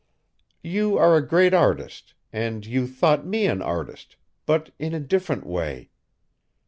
[0.63, 4.15] You are a great artist, and you thought me an artist
[4.47, 5.91] but in a different way?